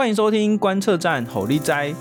[0.00, 1.94] 欢迎收听观测站吼力斋。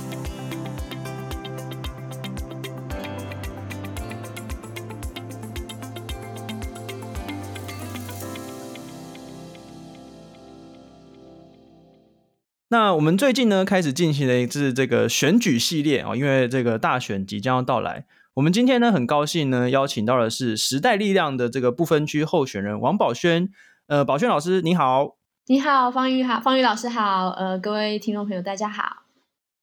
[12.70, 18.06] 那我们最近呢，开始进行了一次这个选举系列啊，因为这个大选即将要到来。
[18.36, 23.50] 我们今天呢，很高兴呢，邀请到的是时代力量的这个不分区候选人王宝轩。
[23.88, 25.18] 呃，宝轩老师你好，
[25.52, 28.98] 你好，方宇好，方宇老师好，呃，各位听众朋友大家好。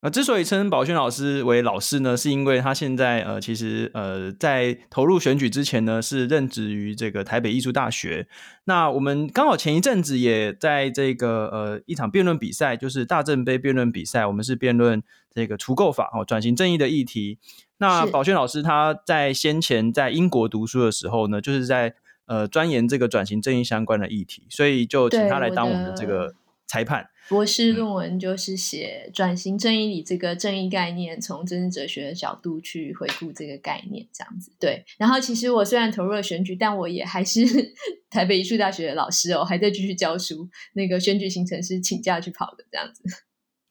[0.00, 8.26] 呃，之所以称宝轩老师为老师呢，是因为他现在呃，其实呃，在投入选举之前呢，是任职于这个台北艺术大学。
[8.64, 15.00] 那我们刚好前一阵子也在这个呃一场辩论比赛，就是大正杯辩论比赛，我们是辩论
[15.32, 17.38] 这个除垢法哦，转型正义的议题。
[17.78, 21.94] 那宝轩老师他在先前在英国读书的时候呢，就是在
[22.26, 26.34] 呃钻研这个转型正义相关的议题，所以就请他来当我们的这个
[26.66, 27.08] 裁判。
[27.28, 34.52] 博士论文就是写转型正义里这个正义概念，从政治哲学的角度去回顾这个概念，这样子。
[34.60, 37.44] 对，然后其实我虽然投入了选举，但我也还是
[38.10, 40.48] 台北艺术大学的老师哦，还在继续教书。
[40.74, 43.02] 那个选举行程是请假去跑的，这样子。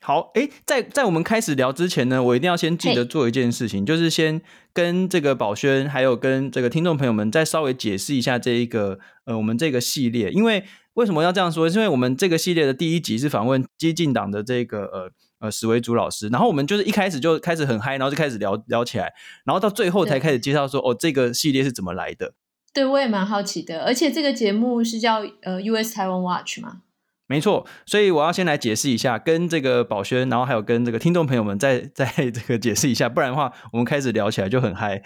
[0.06, 4.40] 好，诶，在在我们开始聊之前呢，我一定要先记得做一件事情，就是先
[4.72, 10.64] 跟这个宝轩，还有跟这个听众朋友们再稍微解释一下这一个呃，我们这个系列，因为。
[10.96, 11.70] 为什么要这样说？
[11.70, 19.12] 是因为我们这个系列的第一集是访问激进党的这个呃呃史维祖老师，然后我们就是一开始就开始很嗨，然后就开始聊聊起来，
[19.44, 22.34] 然后到最后才开始介绍说哦，这个系列是怎么来的。
[22.74, 26.84] 对，我也蛮好奇的，而且这个节目是叫呃 US Taiwan Watch 吗？
[27.28, 35.02] 没错，所以我要先来解释一下，跟这个宝轩，然后还有跟这个听众朋友们再 再这个解释一下，不然的话我们开始聊起来就很嗨。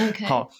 [0.00, 0.50] OK，好。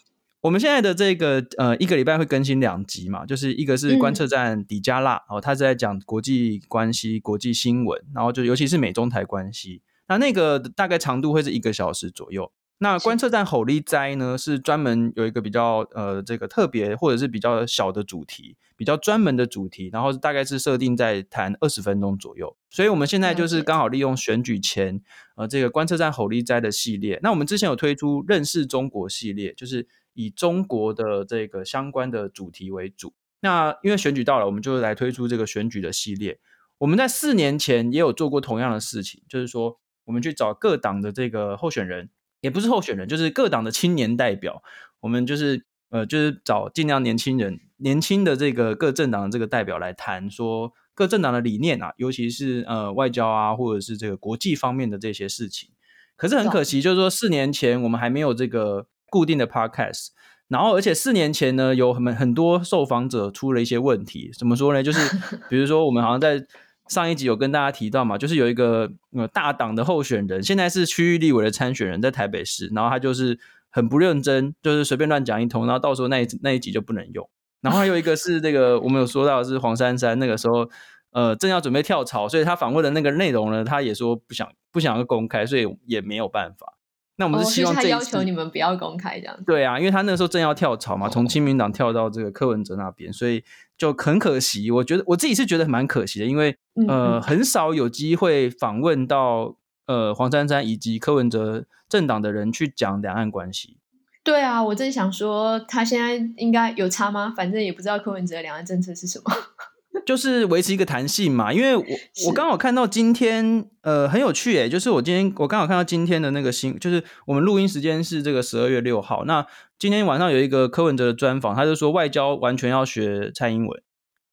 [0.42, 12.50] 我们现在的这个呃，一个礼拜会更新两集嘛，就是一个是观测站底加辣，哦，他是在讲国际关系、国际新闻，然后就尤其是美中台关系，那那个大概长度会是一个小时左右。
[12.78, 22.56] 那观测站吼你知呢，是专门有一个比较呃这个特别或者是比较小的主题，比较专门的主题，然后大概是设定在谈二十分钟左右。
[22.70, 25.02] 所以我们现在就是刚好利用选举前
[25.36, 27.20] 呃这个观测站吼立斋的系列。
[27.22, 29.86] 那我们之前有推出认识中国系列，就是。
[30.14, 36.40] 以中国的这个相关的主题为主，那因为选举到了，我们就来推出这个选举的系列。
[36.78, 42.10] 我们在四年前也有做过同样的事情，就是说我们去找各党的这个候选人，
[42.40, 44.62] 也不是候选人，就是各党的青年代表。
[44.98, 55.68] 我们就是呃，就是找尽量年轻人、年轻的这个各政党的这个代表来谈说各政党的理念啊，尤其是呃外交啊，或者是这个国际方面的这些事情。
[56.16, 58.86] 可是很可惜，就是说四年前我们还没有这个。
[59.12, 60.10] 固定的 podcast，
[60.46, 64.80] 然后而且四年前呢，有很很多受访者出了一些问题，怎么说呢？
[64.84, 65.00] 就是
[65.50, 66.46] 比如说我们好像在
[66.86, 73.36] 上一集有跟大家提到嘛，就是有一个呃大党的候选人，现在是区域立委的参选人，在台北市，然后他就是
[73.70, 77.28] 很不认真，就是随便乱讲一通，然后到时候那一那一集就不能用。
[77.60, 80.68] 然后还有一个是那个我们有说到的是黄珊珊，那个时候
[81.12, 86.74] 呃正要准备跳槽，所以他访问的那个内容呢，他也说不想不想要公开，所以也没有办法。
[87.16, 89.42] 那我们是希望这次、哦、他要求你们不要公开这样子。
[89.44, 93.44] 对啊，因为他那个时候正要跳槽嘛，从亲民党跳到这个柯文哲那边，所以
[93.76, 94.70] 就很可惜。
[94.70, 96.56] 我觉得我自己是觉得蛮可惜的，因为
[96.88, 99.54] 呃很少有机会访问到
[99.90, 103.76] 呃黄珊珊以及柯文哲政党的人去讲两岸关系。
[104.22, 107.34] 对啊，我正想说他现在应该有差吗？
[107.36, 109.24] 反正也不知道柯文哲的两岸政策是什么。
[110.06, 111.84] 就是维持一个弹性嘛，因为我
[112.26, 119.44] 我刚好看到今天，呃，很有趣诶，就是我今天我刚好看到今天的那个新，就是我们录音时间是这个十二月六号，那
[119.78, 123.82] 今天晚上有一个柯文哲的专访，他就说外交完全要学蔡英文，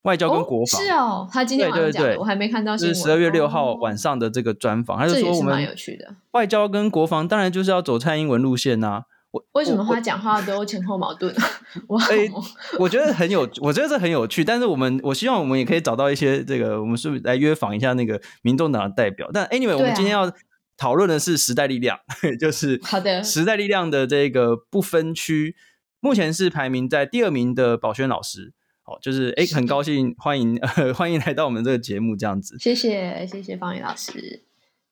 [0.08, 9.04] 外交跟国防、哦、是哦，他今天晚上讲的，我还没看到，是十二月六号晚上的这个专访，他就说我们蛮有趣的，外交跟国防当然就是要走蔡英文路线呐、啊。
[9.52, 11.36] 为什么他讲话都前后矛盾？
[11.88, 12.32] 我欸、
[12.80, 14.44] 我觉得很有，我觉得这很有趣。
[14.44, 19.30] 但是我们，我希望我们也可以找到一些这个，我们是不是来约访一下那个民众党的代表？
[19.32, 20.32] 但 anyway，、啊、我们今天要
[20.78, 22.00] 讨论的是时代力量，
[22.40, 25.56] 就是好的时代力量的这个不分区，
[26.00, 28.54] 目前是排名在第二名的宝轩老师。
[28.88, 32.58] 哦，就是哎，很高兴欢迎、呃、 欢迎来到我们这个节目，这样子。
[32.60, 34.44] 谢谢谢谢方宇老师。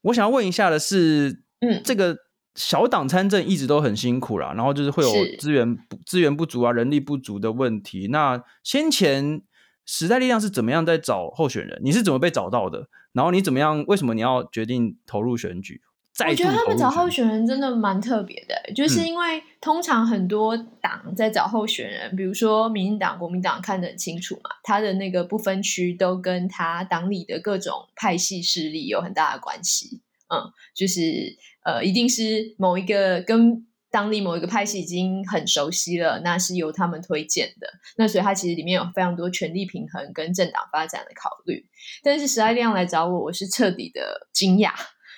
[0.04, 2.20] 我想要问一下的是，嗯，这个。
[2.58, 8.08] 小党参政一直都很辛苦啦，然后就是会有资源资源不足啊、人力不足的问题。
[8.08, 9.42] 那先前
[9.86, 11.82] 时代力量是怎么样在找候选人？
[11.84, 12.88] 你是怎么被找到的？
[13.12, 13.84] 然后你怎么样？
[13.90, 15.82] 为什么你要决定投入选举？
[16.16, 30.02] 再我觉得他们找候选人真的蛮特别的，就是因为通常很多党在找候选人，嗯、比如说民进党、国民党看得很清楚嘛，他的那个不分区都跟他党里的各种派系势力有很大的关系。
[30.34, 30.42] 嗯，
[30.74, 37.68] 就是呃，一定是某一个跟当地某一个派系已经很熟悉了，那是由他们推荐的。
[37.98, 41.66] 那所以他其实里面有非常多权力平衡跟政党发展的考虑。
[42.02, 44.72] 但是时代力量来找我，我是彻底的惊讶。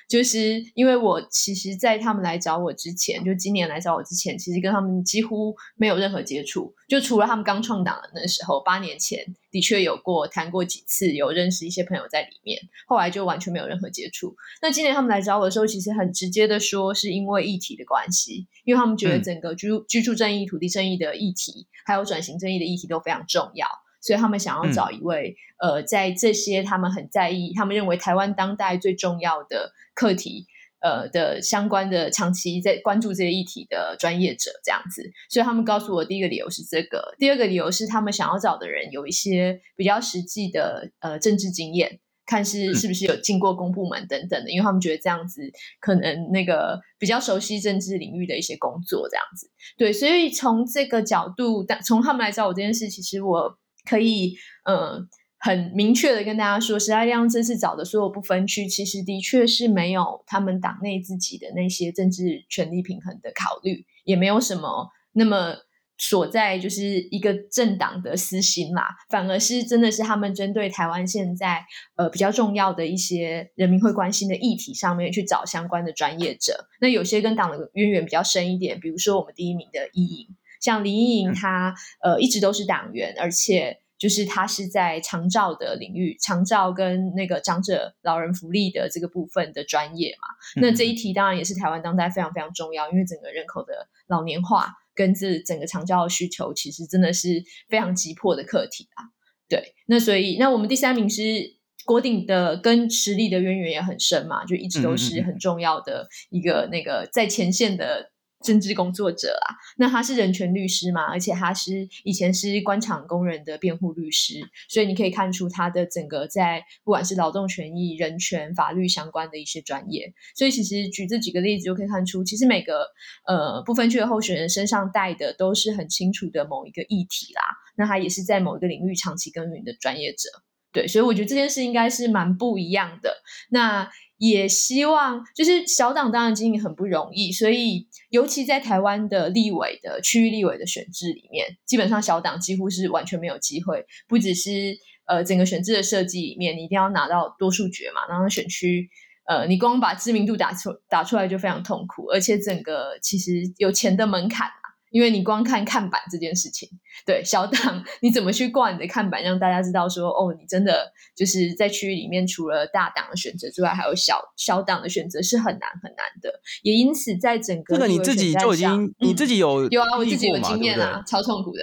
[0.08, 12.58] 就是因为我其实，在他们来找我之前，就今年来找我之前，其实跟他们几乎没有任何接触，就除了他们刚创党的那时候，八年前的确有过谈过几次，有认识一些朋友在里面，
[12.88, 14.34] 后来就完全没有任何接触。
[14.62, 23.68] 那今年他们来找我的时候，其实很直接的说，是因为议题的关系，因为他们觉得整个居居住正义、土地正义的议题，还有转型正义的议题都非常重要。
[24.02, 30.46] 所以他们想要找一位，嗯、呃，在这些他们很在意、他们认为台湾当代最重要的课题，
[30.80, 35.12] 呃的相关的长期在关注这些议题的专业者这样子。
[35.30, 45.42] 所以他们告诉我，第一个理由是这个，第二个理由是他们想要找的人有一些比较实际的呃政治经验，看是是不是有进过公部门等等的，因为他们觉得这样子
[45.80, 49.50] 可能那个比较熟悉政治领域的一些工作这样子。
[49.76, 53.58] 对，所以从这个角度，但从他们来找我这件事，其实我。
[53.88, 54.36] 可以，
[54.66, 55.08] 嗯，
[55.40, 65.56] 很明确的跟大家说，时代力量这次找的所有不分区，其实的确是没有他们党内自己的那些政治权力平衡的考虑，也没有什么那么
[66.00, 76.68] 所在就是一个政党的私心啦，反而是真的是他们针对台湾现在呃比较重要的一些人民会关心的议题上面去找相关的专业者。
[76.82, 80.28] 那有些跟党的渊源比较深一点，比如说我们第一名的伊莹。
[80.62, 90.28] 像林依莹，她呃一直都是党员，而且就是她是在长照的领域，长照跟那个长者老人福利的这个部分的专业嘛。
[90.62, 99.06] 那这一题当然也是台湾当代非常非常重要，因为整个人口的老年化跟这整个长照的需求，其实真的是非常急迫的课题啊。
[99.50, 101.56] 对，那所以那我们第三名是
[101.86, 108.12] 国鼎的，跟实力的渊源也很深嘛，就一直都是很重要的一个那个在前线的。
[108.44, 114.40] 政治工作者啊，那他是人权律师嘛，而且他是以前是官场工人的辩护律师，
[114.70, 120.14] 所以你可以看出他的整个在不管是劳动权益、人权、法律相关的一些专业。
[120.36, 122.86] 所以其实举这几个例子就可以看出，其实每个
[123.26, 127.42] 呃不分区的候选人身上带的都是很清楚的某一个议题啦。
[127.76, 130.30] 那他也是在某一个领域长期耕耘的专业者，
[130.72, 133.24] 对，所以我觉得这件事应该是蛮不一样的。
[133.50, 133.90] 那。
[134.18, 143.86] 也希望就是小党当然经营很不容易，所以尤其在台湾的立委的区域立委的选制里面，基本上小党几乎是完全没有机会。
[144.08, 144.76] 不只是
[145.06, 148.90] 呃整个选制的设计里面，你一定要拿到多数决嘛，然后选区
[149.28, 154.50] 呃你光把知名度打出打出来就非常痛苦，而且整个其实有钱的门槛。
[154.92, 156.70] 因为你光看看板这件事情，
[157.06, 166.32] 对小党你怎么去挂你的看板，让大家知道说，哦，你真的就是在区域里面，除了大党的选择之外，还有小小党的选择是很难很难的。
[166.64, 171.60] 也因此，在整个这个你自己就已经、嗯、你自己有有啊，我自己有经验啊，超痛苦的。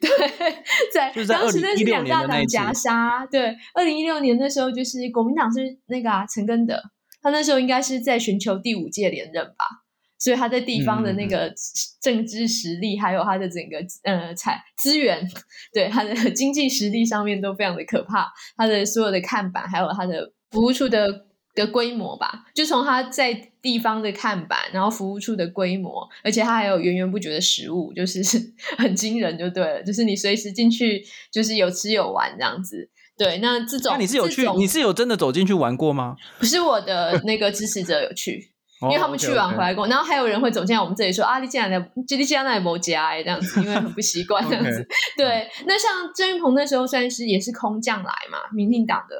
[0.00, 0.52] 对，
[0.92, 6.82] 在当时那是两大党夹杀，对，二零一六年的时候，就是国民党是那个啊陈根德，
[7.22, 9.83] 他那时候应该是在寻求第五届连任吧。
[10.24, 11.52] 所以他在地方的那个
[12.00, 15.22] 政治实力，嗯、还有他的整个呃财资源，
[15.74, 18.32] 对他的经济实力上面都非常的可怕。
[18.56, 28.22] 他的所有的看板，还有他的服务处的的规模吧，就从他在地方的看板，然后服务处的规模，而且他还有源源不绝的食物，就是
[28.78, 29.82] 很惊人，就对了。
[29.82, 32.88] 就是你随时进去，就是有吃有玩这样子。
[33.18, 36.16] 对，那这种那你是有去，你是有真的走进去玩过吗？
[36.38, 38.53] 不是我的那个支持者有去。
[38.90, 39.92] 因为他们去完回来过，oh.
[39.92, 44.86] 然后还有人会走进来我们这里说啊，你进来的，就你进来那也没加哎，这样子，因为很不习惯这样子。
[45.16, 49.16] 对，那像郑运鹏那时候算是也是空降来嘛，民进党的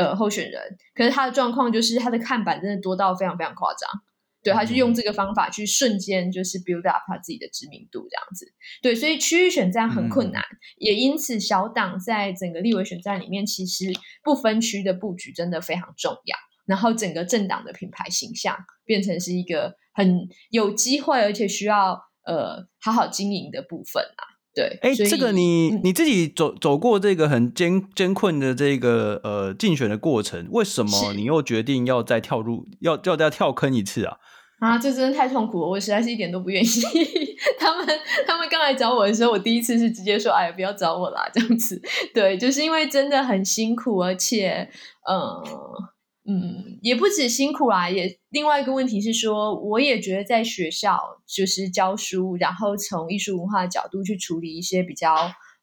[0.00, 0.60] 呃候选人，
[0.94, 3.88] 可是他的状况就是他的看板真的多到非常非常夸张，
[4.42, 8.52] 对，他就用这个方法去瞬间就是 build up 他自己的知名度这样子。
[8.82, 13.86] 对，所以区域选战很困难，嗯、也因此小党在整个立委选战里面，其实
[14.22, 16.36] 不分区的布局真的非常重要。
[16.66, 24.22] 然后整个政党的品牌形象变成是一个很有机会，而且需要呃好好经营的部分啊。
[24.54, 34.16] 对，哎，这个你你自己走走过这个很艰艰困的这个呃竞选的过程，为什么你又决定要再跳入要要再跳坑一次啊？
[34.60, 36.68] 啊，这真的太痛苦了，我实在是一点都不愿意。
[37.58, 37.84] 他们
[38.24, 41.82] 他们刚来找我的时候，我第一次是直接说：“哎呀，不要找我啦。”这样子，
[42.14, 44.70] 对，就是因为真的很辛苦，而且
[45.10, 45.18] 嗯。
[45.18, 45.93] 呃
[46.26, 55.14] 嗯，也不止辛苦啦，也另外一个问题是说，我也觉得在学校就是教书，然后从艺术文化的角度去处理一些比较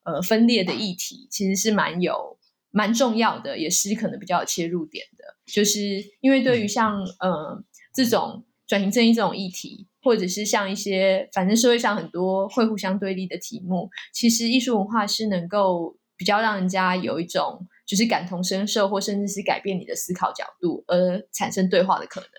[0.03, 2.38] 呃分裂的议题，其实是蛮有
[2.70, 5.36] 蛮重要的，也是可能比较有切入点的。
[5.51, 5.80] 就是
[6.20, 7.63] 因为对于像呃
[7.96, 17.68] 这种转型正义这种议题，或者是像一些反正社会上很多会互相对立的题目，其实艺术文化是能够比较让人家有一种。
[17.91, 22.29] 就是感同身受，或甚至是改变你的思考角度，而产生对话的可能。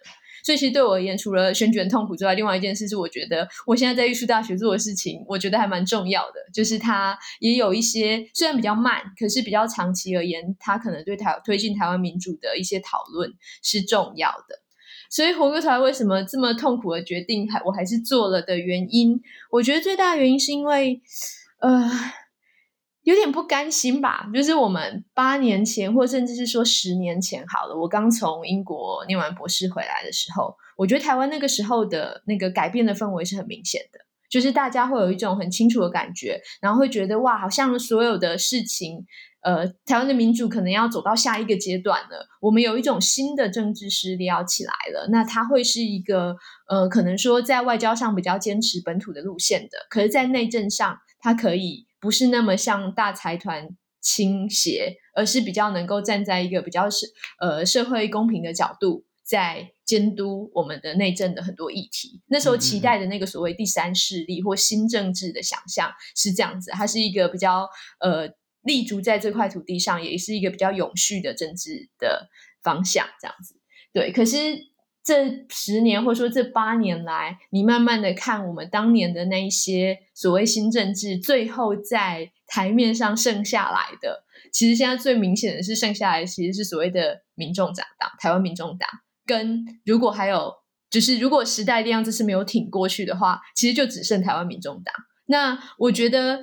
[0.43, 6.37] 所以，其实对我而言，除了选举很痛苦之外，另外一件事是，我觉得我现在在艺术大学做的事情，我觉得还蛮重要的。
[6.55, 13.31] 就是它也有一些虽然比较慢，可是比较长期而言，它可能对台推进台湾民主的一些讨论
[13.63, 14.63] 是重要的。
[15.11, 21.03] 所以，回过头来，为什么这么痛苦的决定还我还是做了的原因，我觉得最大的原因是因为，
[21.61, 21.91] 呃。
[23.03, 33.99] 有点不甘心吧，就是我们八年前，或甚至是说十年前好了，我刚从英国念完博士回来的时候，我觉得台湾那个时候的那个改变的氛围是很明显的，
[34.31, 39.05] 就是大家会有一种很清楚的感觉，然后会觉得哇，好像所有的事情，
[39.43, 46.37] 呃，台湾的民主可能要走到下一个阶段了，我们有一种新的政治势力要起来了，那它会是一个
[46.69, 51.89] 呃，可能说在外交上比较坚持本土的路线的，可是，在内政上，它可以。
[52.03, 53.69] 不是那么向大财团
[54.01, 57.07] 倾斜，而是比较能够站在一个比较是
[57.39, 62.21] 呃社会公平的角度，在监督我们的内政的很多议题。
[62.27, 67.69] 那时候期待的那个所谓第三势力或新政治的想象是这样子，它是一个比较
[68.01, 68.29] 呃
[68.63, 72.29] 立足在这块土地上，也是一个比较永续的政治的
[72.63, 73.55] 方向，这样子。
[73.93, 74.72] 对，可是。
[75.05, 87.87] 这十年或者说这八年来，你慢慢的看我们当年的那一些所谓新政治，最后在台面上剩下来的，其实现在最明显的是剩下来其实是所谓的民众党，
[88.19, 88.89] 台湾民众党。
[89.27, 90.53] 跟如果还有，
[90.91, 94.95] 就是如果时代力量这次没有挺过去的话，其实就只剩台湾民众党。
[95.27, 96.41] 那我觉得。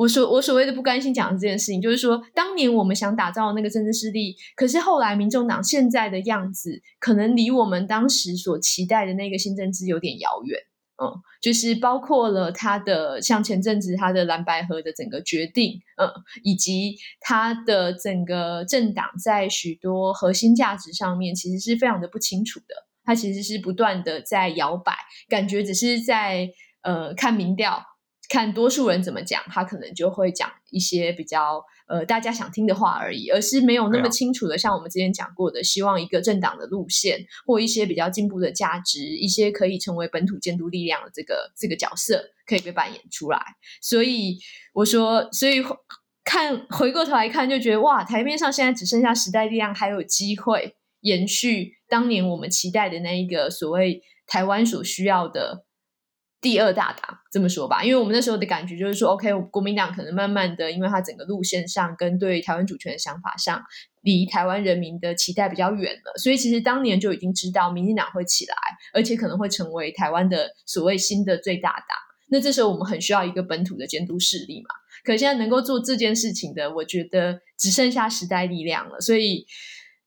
[0.00, 10.58] 我所我所谓的不甘心讲的这件事情，就是说，当年我们想打造那个政治势力，可是后来民众党现在的样子，可能离我们当时所期待的那个新政治有点遥远。
[11.02, 16.08] 嗯，就是包括了他的像前阵子他的蓝白河的整个决定，嗯，
[16.44, 22.86] 以及他的整个政党在许多核心价值上面，其实是非常的不清楚的。
[23.04, 24.94] 他其实是不断的在摇摆，
[25.28, 26.48] 感觉只是在
[26.80, 27.82] 呃看民调。
[28.30, 43.42] 看多数人怎么讲，他可能就会讲一些比较呃大家想听的话而已，而是没有那么清楚的，像我们之前讲过的，希望一个政党的路线或一些比较进步的价值，一些可以成为本土监督力量的这个这个角色可以被扮演出来。
[43.82, 44.38] 所以
[44.74, 45.60] 我说，所以
[46.22, 55.64] 看回过头来看，就觉得哇，台面上现在只剩下时代力量还有机会延续当年我们期待的那一个所谓台湾所需要的。
[56.40, 63.62] 第二大党这么说吧，因为我们那时候的感觉就是说，OK，国民党可能慢慢的，因为它整个路线上跟对台湾主权的想法上，
[64.00, 68.56] 离台湾人民的期待比较远了，所以其实当年就已经知道民进党会起来，
[68.94, 71.98] 而且可能会成为台湾的所谓新的最大党。
[72.30, 74.70] 那这时候我们很需要一个本土的监督势力嘛。
[75.04, 79.46] 可现在能够做这件事情的，我觉得只剩下时代力量了，所以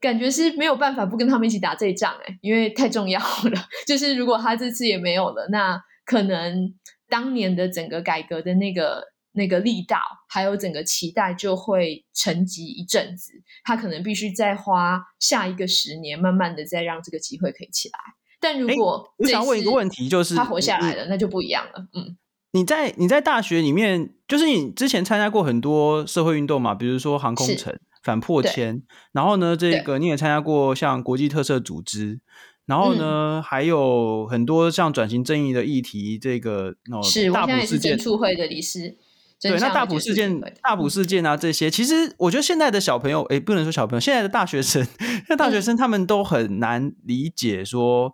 [0.01, 3.67] 感觉是没有办法不跟他们一起打这一仗哎，因为太重要了。
[3.85, 5.79] 就是如果他这次也没有了，那。
[6.05, 6.73] 可能
[7.09, 13.31] 当年的整个改革的那个那个力道，还有整个期待就会沉寂一阵子。
[13.63, 17.97] 他可能必须再花下一个十年，慢慢的再让这个机会可以起来。
[18.39, 21.87] 但如果我想问一个问题，就是他活下来了，那就不一样了。
[21.93, 22.17] 嗯，
[22.51, 28.83] 你在你在大学里面，就是你之前参加过很多社会运动嘛，比如说航空城、反破迁，
[29.13, 32.19] 然后呢，这个你也参加过像国际特色组织。
[32.65, 38.97] 然后呢，嗯、还有很多像转型正义的议题，这个哦，是大埔事件促会的理事，
[39.41, 44.85] 对，那大埔事件、大埔事件啊，这些，其实我觉得现在的小朋友，哎，不能说小朋友，现在的大学生，
[45.27, 48.13] 那大学生他们都很难理解说，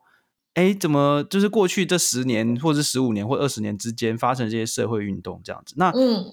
[0.55, 5.75] 哎、嗯，怎么就是过去这十年，或者十五年，或二十年之间发生这些社会运动这样子？
[5.77, 6.25] 那嗯。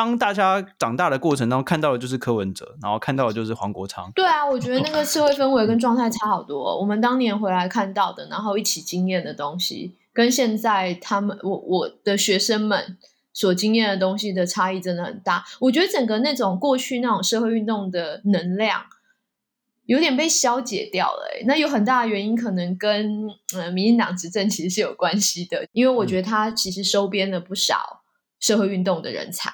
[0.00, 4.10] 当大家长大的过程当中，看到的就是柯文哲，然后看到的就是黄国昌。
[4.14, 6.80] 对啊，我觉得那个社会氛围跟状态差好多。
[6.80, 12.96] 我们当年回来看到的，然后一起经验的东西，跟现在他们我我的学生们
[13.34, 15.44] 所经验的东西的差异真的很大。
[15.58, 18.80] 我觉得整个那种过去那种社会运动的能量，
[19.84, 21.28] 有点被消解掉了。
[21.44, 28.02] 那有很大的原因，可能跟呃民进党执政其实是有关系的，因为我觉得他其实收编了不少
[28.38, 29.52] 社会运动的人才。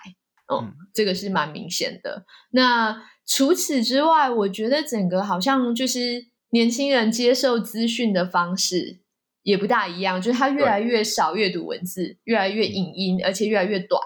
[0.52, 2.24] 嗯，这个是蛮明显的。
[2.50, 9.00] 那除此之外，我觉得整个好像就是年轻人接受资讯的方式
[9.42, 14.00] 也不大一样，就是他越来越少阅读文字，越来越影音，而且越来越短，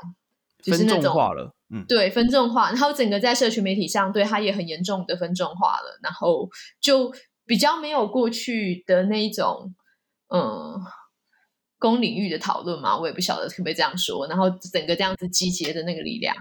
[0.62, 1.54] 就是那种化了。
[1.72, 6.48] 嗯，对，分众化，然后整个在社群媒体上对他也很严重的分众化了，然后
[6.80, 7.12] 就
[7.46, 9.74] 比较没有过去的那一种，
[10.34, 10.74] 嗯，
[11.80, 16.36] 公领域的讨论嘛，我也不晓得可不可以这样说，然后整个这样子集结的那个力量，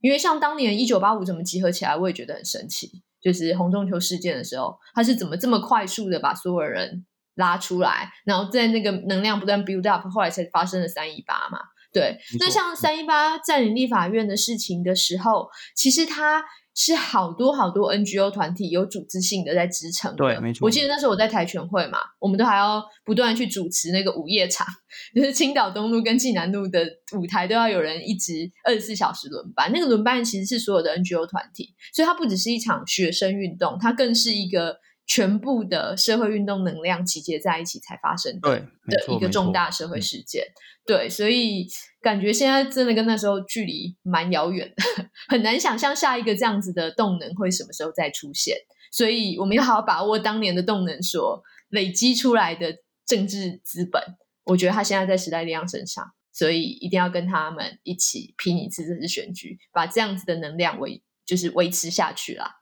[0.00, 2.90] 因为像当年一九八五怎么集合起来，我也觉得很神奇，
[3.22, 7.06] 就是洪仲丘事件的时候，他是怎么这么快速的把所有人
[7.36, 11.60] 拉出来，然后在那个能量不断 build up，后来才发生了三一八嘛。
[11.92, 16.44] 对，那像三一八占领立法院的事情的时候，其实它
[16.82, 20.16] 是好多好多 NGO 团体有组织性的在支撑。
[20.16, 20.64] 对，没错。
[20.64, 24.66] 我记得那时候我在台全会嘛，我们都还要不断去主持那个午夜场，
[25.14, 26.80] 就是青岛东路跟济南路的
[27.18, 29.70] 舞台都要有人一直二十四小时轮班。
[29.74, 34.78] 那个轮班其实是所有的 NGO 团体，所以它不只是一场学生运动，它更是一个。
[35.12, 40.44] 全部的社会运动能量集结在一起才发生的的一个重大社会事件，
[40.86, 41.66] 对，所以
[42.00, 48.56] 感觉现在真的跟那时候距离蛮遥远的， 很难想象下一个这样子的动能会什么时候再出现。
[48.92, 54.00] 所以我们要好好把握当年的动能所累积出来的政治资本，
[54.44, 62.59] 我觉得他现在在时代力量身上，所以一定要跟他们一起拼一次这次选举，把这样子的能量维就是维持下去啦。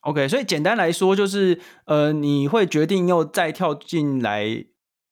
[0.00, 4.64] OK，所以简单来说就是，呃，你会决定又再跳进来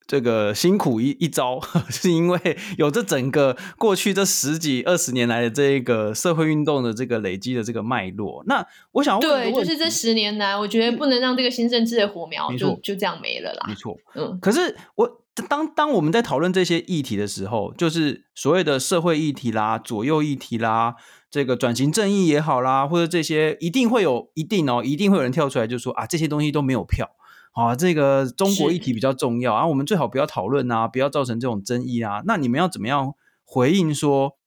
[0.06, 2.40] 这个辛苦一一招， 是因为
[2.78, 8.42] 有这整个过去这十几二十年来的这个社会运动的这个累积的这个脉络。
[8.46, 13.66] 那我想问，对，就是这十年来，我觉得不能让这个新政治的火苗就就这样没了啦。
[13.68, 14.38] 没错，嗯。
[14.40, 20.96] 可是我当当我们在讨论这些议题的时候，就是所谓的社会议题啦、左右议题啦。
[21.30, 27.10] 这个转型正义也好啦，或者这些一定会有一定哦，一定会有人跳出来就说啊，这些东西都没有票
[27.52, 32.22] 啊，这个中国议题比较重要啊，我们最好不要讨论啊，不要造成这种争议啊。
[32.24, 33.12] 那你们要怎么样
[33.44, 34.38] 回应说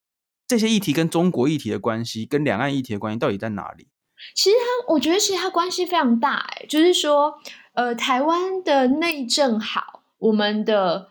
[0.48, 3.86] 这些议题跟中国议题的关系，跟两岸议题的关系到底在哪里？
[4.34, 7.34] 其实它，我觉得其实它关系非常大，哎，就是说，
[7.74, 11.08] 呃，台湾的内政好，我们的。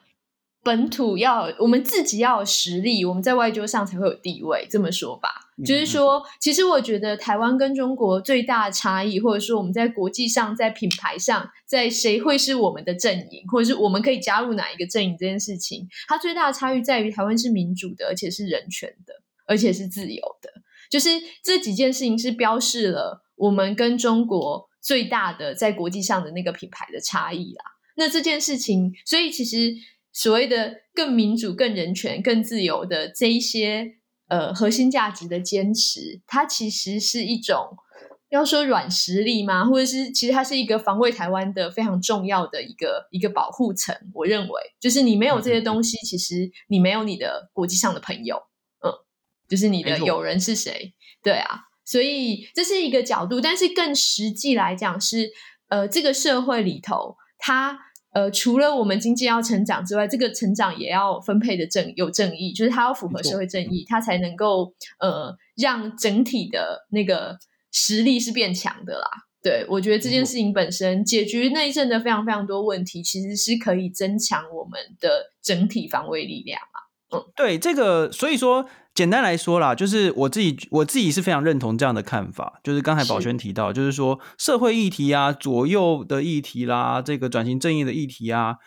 [0.63, 4.67] 本土要我们自己要有实力，我们在外交上才会有地位。
[4.69, 19.15] 这么说吧，嗯、就是说，其实我觉得台湾跟中国最大的差异，或者说我们在国际上在品牌上，在谁会是我们的阵营，或者是我们可以加入哪一个阵营这件事情，它最大的差异在于台湾是民主的，而且是人权的，
[19.47, 20.51] 而且是自由的。
[20.91, 21.09] 就是
[21.43, 27.63] 这几件事情是标示了我们跟中国最大的在国际上的那个品牌的差异啦。
[27.95, 29.75] 那这件事情，所以其实。
[30.13, 33.93] 所谓的更民主、更人权、更自由的这一些
[34.27, 37.77] 呃核心价值的坚持，它其实是一种
[38.27, 39.63] 要说软实力吗？
[39.63, 43.95] 或者是其实它是一个防卫台湾的非常重要的一个一个保护层。
[44.13, 48.35] 我认为，就是你没有这些东西，其实你没有你的国际上的朋友，
[48.83, 48.91] 嗯，
[49.47, 50.93] 就是你的友人是谁？
[51.23, 55.31] 对啊，所以这是一个角度，但是更实际来讲是，
[55.69, 57.77] 呃，这个社会里头它。
[58.13, 67.37] 呃，除了我们经济要成长之外，这个成长也要分配的正有正义，就是它要符合社会正义，它才能够呃让整体的那个
[67.71, 69.07] 实力是变强的啦。
[69.41, 76.77] 对，我觉得这件事情本身解决内政的非常非常多问题，其实是可以增强我们的整体防卫力量啊。
[77.15, 78.67] 嗯，对，这个所以说。
[78.93, 82.59] 简单来说啦，就是我自己我自己是非常认同这样的看法。
[82.63, 88.57] 就是刚才宝轩提到，就是说社会议题啊、左右的议题啦、这个转型正义的议题啊，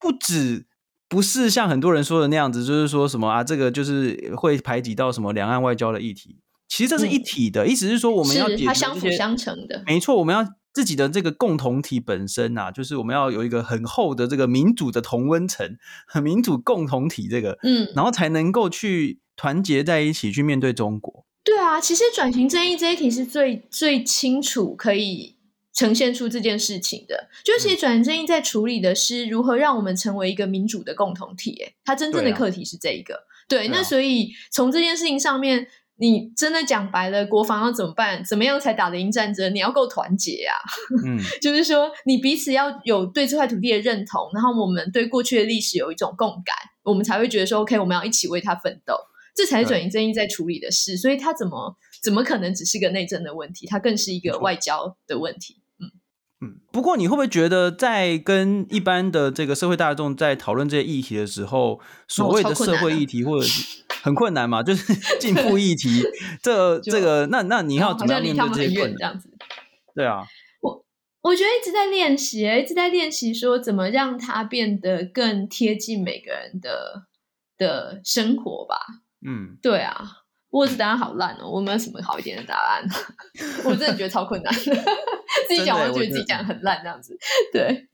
[0.00, 0.66] 不止
[1.08, 6.40] 不是像很多人说的那样子，就是说什么啊，这个就是会排挤到什么两岸外交的议题。
[6.66, 9.84] 其实这是一体的，嗯、意思是说我们要它相辅相成的。
[9.86, 19.20] 没错，我们要自己的这个共同体本身啊，就是我们要有一个很厚的这个民主的同温层，很民主共同体这个，嗯，然后才能够去。
[19.36, 21.26] 团结在一起去面对中国。
[21.42, 25.34] 对啊，其实转型正义这一题是最最清楚可以
[25.72, 27.28] 呈现出这件事情的。
[27.42, 31.50] 就其实转型正义在处理的是如何让我们成为一个民主的共同体。
[31.64, 33.26] 诶，它真正的课题是这一个。
[33.48, 38.24] 对，那所以从这件事情上面，你真的讲白了，国防要怎么办？
[38.24, 39.54] 怎么样才打得赢战争？
[39.54, 40.54] 你要够团结啊！
[41.06, 48.94] 嗯， 就是说你彼此要有对这块土地的认同，然后我们对过去的历史有一种共感，我们才会觉得说，OK，我们要一起为它奋斗。
[49.36, 53.66] 这才是转移正义在处理的事，所以它怎么怎么可能只是个内政的问题？
[53.66, 55.56] 它更是一个外交的问题。
[55.80, 55.90] 嗯
[56.46, 56.60] 嗯。
[56.70, 64.62] 不过你会不会觉得，在跟一般的这个社会大众在讨论这些议题的时候，所谓的社会议题或者是很困难嘛？
[64.62, 66.02] 就是 进步议题，
[66.42, 68.98] 这这个那那你要怎么样面对这些困难？
[68.98, 69.30] 这样子。
[69.94, 70.26] 对啊。
[70.60, 70.84] 我
[71.22, 77.06] 我觉得一直在练习，一直在练习说怎么让它变得更贴近每个人的
[77.56, 78.76] 的生活吧。
[79.26, 80.04] 嗯，对啊，
[80.50, 82.84] 我这答案好烂哦，我没有什么好一点的答案，
[83.64, 84.60] 我真的觉得超困难的，
[85.48, 87.16] 自己讲我觉得自己讲很烂这样子。
[87.50, 87.88] 对，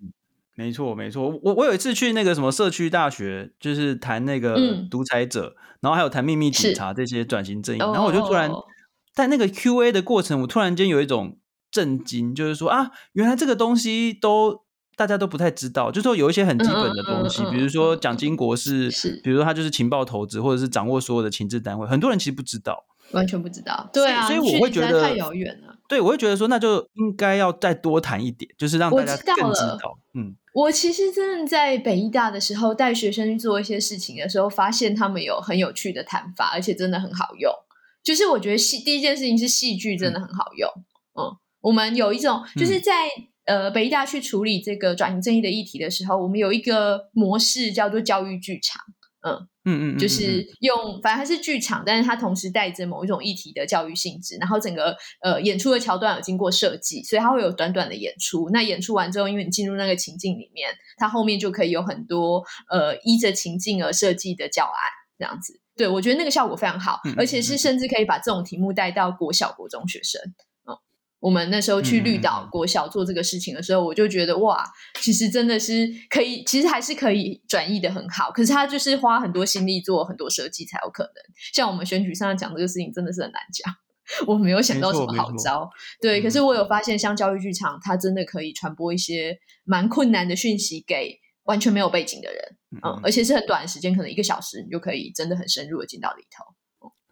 [0.61, 4.57] 没错没错，我我有一次去那个什么社区大学，就是谈那个
[4.91, 8.51] 独裁者，嗯、然后还有谈秘密警察这些转型正义，然后我就突然
[9.15, 11.37] 在那个 Q&A 的过程，我突然间有一种。
[11.73, 14.65] 震惊，就是说啊，原来这个东西都
[14.97, 25.77] 大家都不太知道，就是说有一些很基本的东西，嗯嗯嗯、比如说蒋经国是，是，比如说他就是情报投资，或者是掌握所有的情治单位，很多人其实不知道，完全不知道，对啊，所以我会觉得太遥远了。
[25.89, 29.77] 对，我会觉得说，那就应该要再多谈一点，就是让大家更知道。
[29.77, 29.99] 知道。
[30.15, 37.53] 嗯，我其实真的在北医大的时候带学生去做一些事情的时候，发现他们有很有趣的谈法，而且真的很好用。
[38.03, 40.69] 就是我觉得戏第一件事情是戏剧真的很好用，
[41.15, 41.29] 嗯。
[41.29, 43.07] 嗯我们有一种，就是在、
[43.45, 48.83] 嗯、呃北医大去处理这个转型正义的议题的时候，我们有一个模式叫做教育剧场，
[49.21, 58.49] 嗯嗯嗯，就是用反正它是剧场，但是它同时带着某一种议题的教育性质，然后整个呃演出的桥段有经过设计，所以它会有短短的演出。
[58.51, 64.73] 那演出完之后，因为你进入那个情境里面，它后面就可以有很多呃依着情境而设计的教案，
[65.19, 65.61] 这样子。
[65.77, 70.21] 对，我觉得那个效果非常好，而且是甚至可以把这种题目带到国小、国中学生。
[71.21, 74.65] 我们那时候去绿岛国小做这个事情的时候，嗯、我就觉得哇，
[75.01, 78.31] 其实真的是可以，其实还是可以转译的很好。
[78.31, 81.13] 可是他就是花很多心力做很多设计才有可能。
[81.53, 83.75] 像我们选举上讲这个事情，真的是很难讲。
[84.27, 86.21] 我没有想到什么好招，对。
[86.21, 96.45] 可是我有发现，像教育剧场，它真的可以传播一些蛮困难的讯息给完全没有背景的人，嗯，嗯，而且是很短的时间，可能一个小时，你就可以真的很深入的进到里头。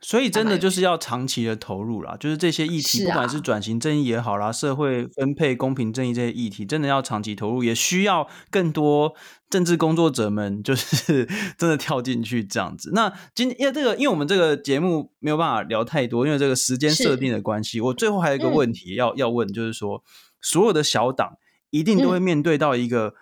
[0.00, 9.14] 所以真的就是要长期的投入啦，就是这些议题，不管是转型正义也好啦，社会分配公平正义这些议题，真的要长期投入，也需要更多
[9.50, 11.26] 政治工作者们， 就是
[11.58, 12.92] 真的跳进去这样子。
[12.94, 20.04] 那今因为这个，因为我们这个节目没有办法聊太多，因为这个时间设定的关系，我最后还有一个问题要要问，就是说，
[20.40, 21.32] 所有的小党
[21.70, 23.14] 一定都会面对到一个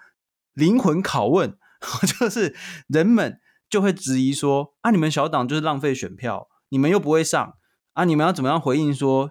[0.53, 1.57] 灵魂拷问，
[2.21, 2.55] 就是
[2.87, 6.49] 人们就会质疑说，啊，你们小党就是浪费选票。
[6.77, 7.55] 你们又不会上
[7.95, 8.05] 啊？
[8.05, 9.31] 你们要怎么样回应说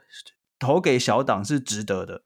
[0.58, 2.24] 投给小党是值得的？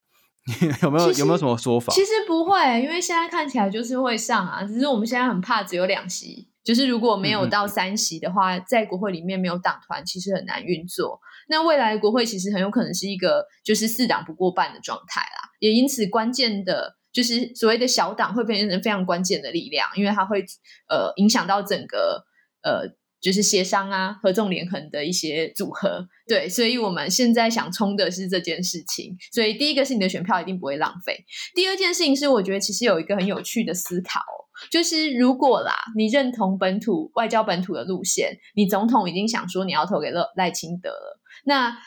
[0.82, 1.94] 有没有有没有什么说法？
[1.94, 4.64] 其实不会，因为现在看起来就是会上啊。
[4.64, 11.20] 只是我们现在很怕只有两席，就是如果没有到三席的话，嗯、在国会里面没有党团，其实很难运作。
[11.50, 15.50] 那未来国会其实很有可能是一个就是四党不过半的状态啦。
[15.60, 20.46] 也因此，关键的就是所谓的小党会变成非常关键的力量，因为它会
[20.88, 22.24] 呃影响到整个
[22.62, 22.98] 呃。
[23.22, 29.18] 就是协商啊，合纵连横的一些组合，对，所以我们现在想冲的是这件事情。
[29.34, 31.26] 所以第一个是你的选票一定不会浪费。
[31.54, 34.22] 第二件事情是，我觉得其实有一个很有趣的思考，
[34.72, 41.78] 就是如果啦，你认同本土外交本土的路线，你总统已经想说你要投给赖赖清德了，那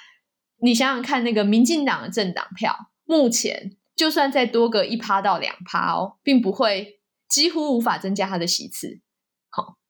[0.60, 9.00] 你想想看，那个民进党的政党票，目前就算再多个一趴到两趴哦，并不会几乎无法增加他的席次。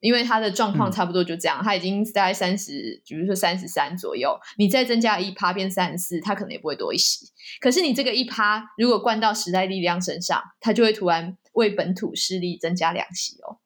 [0.03, 7.27] 好，因为他的状况差不多就这样，嗯、他已经大概三十，比如说三十三左右，你再增加一趴变三十四，他可能也不会多一席。
[7.61, 13.62] 可是你这个一趴如果灌到时代力量身上，他就会突然为本土势力增加两席哦。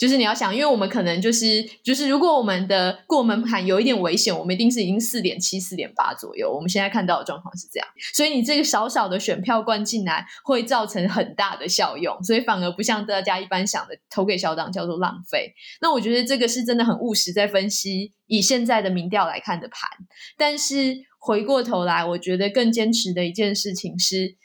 [0.00, 6.50] 就是你要想，因为我们可能就是就是，如果我们的过门槛有一点危险，我们一定是已经四点七、四点八左右。
[6.50, 15.52] 我们现在看到的状况是这样，所以你这个小小的选票灌进来，会造成很大的效用，所以反而不像大家一般想的投给小党叫做浪费。
[15.82, 19.90] 那我觉得这个是真的很务实，在分析以现在的民调来看的盘。
[20.38, 24.38] 但是回过头来，我觉得更坚持的一件事情是。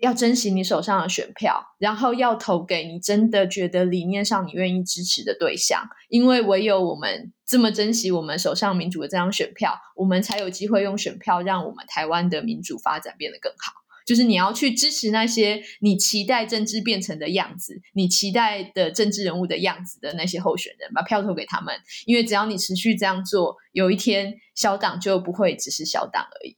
[0.00, 13.72] 要珍惜你手上的选票，然后要投给你真的觉得理念上你愿意支持的对象，因为唯有我们这么珍惜我们手上民主的这张选票，我们才有机会用选票让我们台湾的民主发展变得更好。
[14.06, 26.56] 就是你要去支持那些你期待政治变成的样子，你期待的政治人物的样子的那些候选人，把票投给他们，因为只要你持续这样做，有一天小党就不会只是小党而已。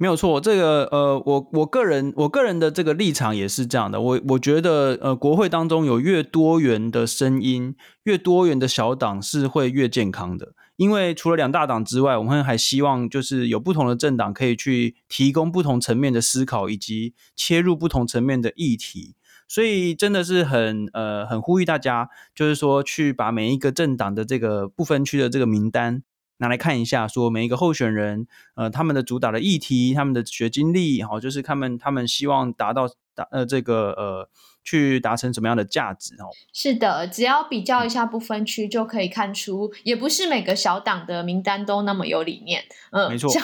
[0.00, 4.00] 没有错，这个呃，我我个人我个人的这个立场也是这样的。
[4.00, 10.54] 我我觉得呃，国会当中有越多元的声音，越多元的小党是会越健康的。
[10.76, 19.14] 因为除了两大党之外，我们还希望就是有不同的政党可以去提供不同层面的思考，以及切入不同层面的议题。
[19.46, 26.02] 所以真的是很呃很呼吁大家，就是说去把每一个政党的这个不分区的这个名单。
[26.40, 34.28] 拿来看一下，说每一个候选人，呃，他们的主打的议题，他们的学经历，好，就是他们他们希望达到达呃这个呃
[34.64, 36.26] 去达成什么样的价值哦。
[36.52, 42.64] 是的，只要比较一下不分区，就可以看出，也不是每个小党的名单都那么有理念。
[42.90, 43.42] 嗯、呃，没错，像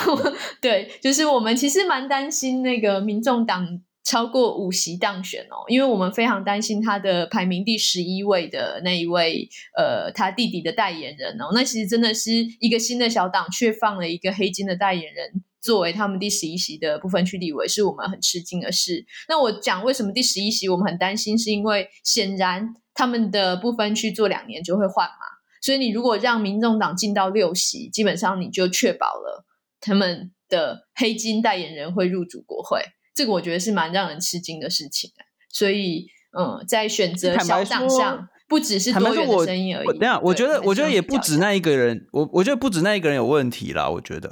[0.61, 3.81] 对，就是我们其实蛮担心那个民众党。
[4.07, 11.51] 超过五席当选哦，因为我们非常担心他的排名第十一位的那一位，呃，他弟弟的代言人哦。
[11.53, 19.05] 那其实真的是一个新的小党，却放了一个黑金的代言人作为他们第十一席的部分区立委，是我们很吃惊的事。
[19.29, 25.27] 那我讲为什么第十一席我们很担心，是因为显然他们的部分区做两年就会换嘛，
[25.61, 29.45] 所以你如果让民众党进到六席，基本上你就确保了
[29.81, 32.81] 他们的黑金代言人会入主国会。
[33.17, 35.11] 这个我觉得是蛮让人吃惊的事情，
[35.49, 36.07] 所以，
[36.39, 39.99] 嗯，在选择小党上，不只是多元的声音而已。
[39.99, 43.89] 等下，我觉得，我觉得也不止那一个人，我我觉得不止那一个人有问题啦。
[43.89, 44.29] 我觉得，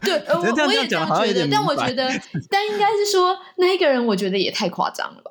[0.00, 2.08] 对， 我我也这样觉得，但我觉得，
[2.50, 5.30] 但应该是说那一个人，我觉得也太夸张了吧？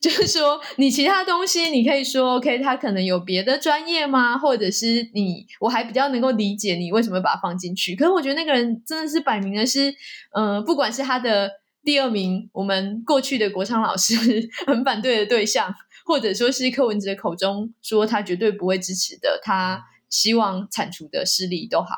[0.00, 4.36] 就是说，你其他东西，你可以说，OK，他可能有别的专业吗？
[4.36, 7.94] 或者是你，我还比较能够理解你为什么把它放进去。
[7.94, 9.94] 可是我觉得那个人真的是摆明了是，
[10.36, 11.50] 嗯，不管是他的。
[11.84, 14.14] 第二名，我们过去的国昌老师
[14.66, 21.88] 很反对的对象，或者说是柯文哲口中说他绝对不会支持的，他希望铲除的势力都好。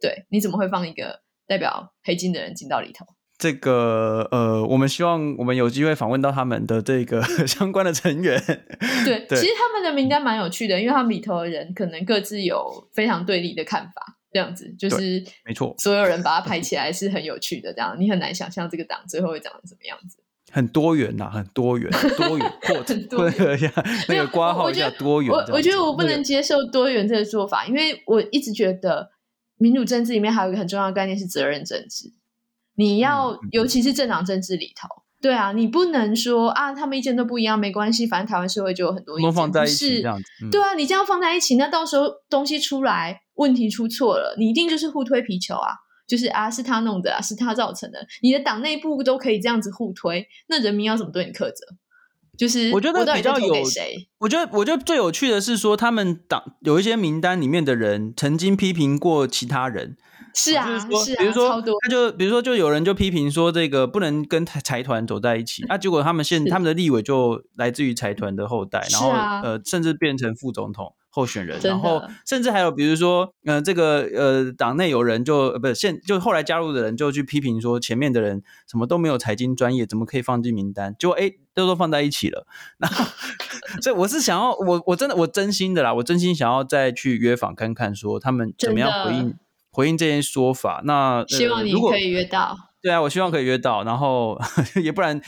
[0.00, 3.06] 对，你怎么会放一个代表黑金的人进到里头？
[3.38, 8.38] 这个呃，我们希望我们有机会访问到他们的这个 相关的成员。
[9.04, 14.18] 对，对，其实他们的名单蛮有趣的，因为他们里头的人可能各自有非常对立的看法。
[14.32, 17.72] 这样子就是没错，所有人把它排起来是很有趣的。
[17.72, 20.18] 这样你很难想象这个党最后会长成什么样子。
[20.52, 21.88] 很多元呐，很多元，
[22.18, 23.56] 多元或者那个
[24.08, 25.30] 那个括号一下多元。
[25.30, 29.10] 我我觉得我不能接受多元这个做法，因为我一直觉得
[29.58, 32.12] 民主政治里面还有一个很重要的概念是责任政治。
[32.74, 34.88] 你要尤其是政党政治里头，
[35.22, 40.24] 对啊，你不能说啊，他们意见都不一样，没关系，反正台湾社会就有很多意见，放在一起这样子。
[40.50, 43.20] 对啊，你这样放在一起，那到时候东西出来。
[43.40, 45.72] 问题出错了，你一定就是互推皮球啊，
[46.06, 48.06] 就是啊，是他弄的啊，是他造成的。
[48.22, 51.64] 你的党内部都可以这样子互推，那人民要怎么对你苛责？
[52.38, 53.60] 就是我觉得比较有，我，
[54.20, 59.96] 我觉得我觉得最有趣的是说，他们党有一些名单里面的人曾经批评过其他人。
[60.32, 65.76] 是啊，就是说，是啊，比如说，他就比如说，就有人就批评说，这个不能跟财团走在一起啊。
[65.76, 80.94] 结果他们现他们的立委就来自于财团的后代，然后呃，甚至变成副总统候选人，然后甚至还有比如说，呃，这个呃，党内有人就呃，不是现就后来加入的人就去批评说，前面的人什么都没有财经专业，怎么可以放进名单？
[80.98, 82.46] 结果哎，都都放在一起了。
[82.78, 83.04] 然后，
[83.82, 89.34] 所以我是想要，我我真的我真心的啦，我真心想要再去约访看看，说他们怎么样回应。
[89.72, 92.56] 回应这些说法，那希望你可以约到。
[92.82, 94.36] 对啊，我希望可以约到，然后
[94.82, 95.20] 也不然，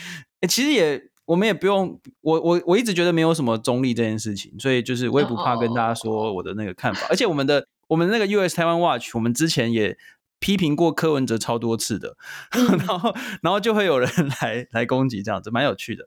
[0.48, 1.00] 其实也
[1.32, 7.00] 我们也不用，我我我一直觉得没有什么中立这件事情，所以就是我也不怕跟大家说我的那个看法。
[7.02, 7.10] Oh.
[7.12, 9.96] 而且我们的我们那个 US Taiwan Watch，我们之前也
[10.38, 12.16] 批评过柯文哲超多次的，
[12.50, 14.10] 嗯、 然后然后就会有人
[14.42, 16.06] 来来攻击这样子，蛮有趣的。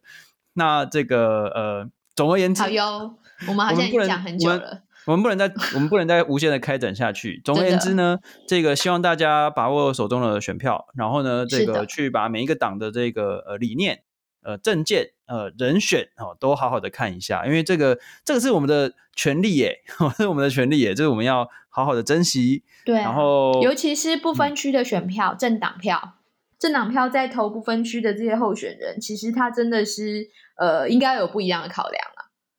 [0.54, 4.84] 那这个呃，总而言之，好哟，我们好像已经讲很久了。
[5.06, 7.40] 我们不能再，我们不能再无限的开展下去。
[7.46, 14.02] 总而言之呢，这个希望大家把握手中的选票，然后呢，这个去把每一个党的这个呃理念、
[14.42, 19.82] 呃政见、呃人选哦，都好好的看一下，因为这个这个是我们的权利耶，
[20.18, 22.64] 是我们的权利耶，这是我们要好好的珍惜。
[22.86, 26.16] 对，然后尤其是不分区的选票、嗯、政党票，
[26.60, 32.04] 政党票在投不分区的这些候选人，其实他真的是呃，应该有不一样的考量。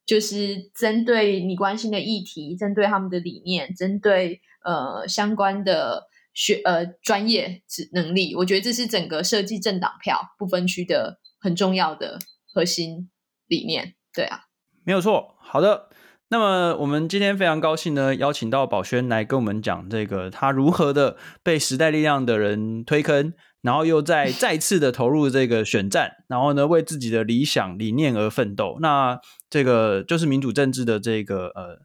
[0.05, 7.61] 就是针对你关心的议题，针对他们的理念，针对呃相关的学呃专业
[7.93, 12.21] 能力，我觉得这是整个设计政党票不分区的很重要的
[12.57, 13.11] 核心
[13.47, 13.95] 理念。
[14.15, 14.45] 对啊，
[14.83, 15.37] 没有错。
[15.39, 15.91] 好的，
[16.29, 23.35] 那么我们今天非常高兴呢，邀请到宝轩来跟我们讲这个他如何的被时代力量的人推坑。
[23.63, 28.79] 然后又再再次的投入这个选战，然后呢，为自己的理想理念而奋斗。
[28.81, 29.19] 那
[29.51, 31.81] 这个就是民主政治的这个呃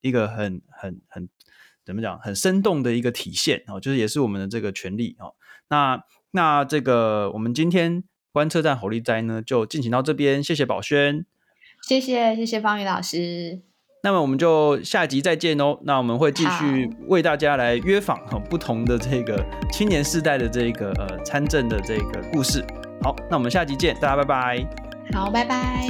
[0.00, 1.28] 一个很很很
[1.84, 5.34] 怎么讲，很生动的一个体现哦，就是也是我们的这个权利哦。
[5.68, 11.24] 那那这个我们今天观测站侯力哉呢，就进行到这边，谢谢宝轩，
[11.86, 13.60] 谢谢谢谢方宇老师。
[14.02, 15.78] 那么我们就下集再见哦。
[15.84, 22.60] 那我们会继续为大家来约访哈不同的这个青年世代的这个呃参政的这个故事。
[23.02, 24.68] 好，那我们下集见，大家拜拜。
[25.12, 25.88] 好，拜拜。